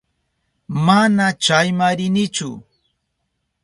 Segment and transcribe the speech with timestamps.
[0.85, 2.49] Mana chayma rinichu.